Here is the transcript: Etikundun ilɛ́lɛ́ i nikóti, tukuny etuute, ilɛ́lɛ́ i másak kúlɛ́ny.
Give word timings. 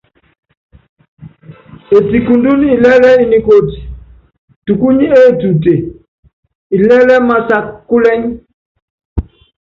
Etikundun 1.97 2.61
ilɛ́lɛ́ 2.73 3.13
i 3.23 3.25
nikóti, 3.31 3.77
tukuny 4.65 5.03
etuute, 5.19 5.73
ilɛ́lɛ́ 6.75 7.17
i 7.21 7.25
másak 7.27 7.65
kúlɛ́ny. 7.89 8.27